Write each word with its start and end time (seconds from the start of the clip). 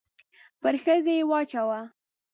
پر 0.61 0.73
ښځې 0.83 1.13
يې 1.19 1.23
واچاوه. 1.29 1.81